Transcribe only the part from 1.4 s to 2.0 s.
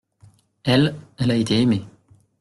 aimée.